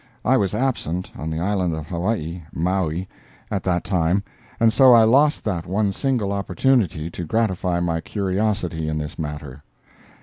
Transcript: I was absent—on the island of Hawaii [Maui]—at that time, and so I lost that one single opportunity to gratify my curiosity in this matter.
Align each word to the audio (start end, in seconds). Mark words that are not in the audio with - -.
I 0.25 0.35
was 0.35 0.55
absent—on 0.55 1.29
the 1.29 1.39
island 1.39 1.75
of 1.75 1.85
Hawaii 1.85 2.41
[Maui]—at 2.53 3.61
that 3.61 3.83
time, 3.83 4.23
and 4.59 4.73
so 4.73 4.93
I 4.93 5.03
lost 5.03 5.43
that 5.43 5.67
one 5.67 5.93
single 5.93 6.33
opportunity 6.33 7.11
to 7.11 7.23
gratify 7.23 7.79
my 7.81 8.01
curiosity 8.01 8.89
in 8.89 8.97
this 8.97 9.19
matter. 9.19 9.61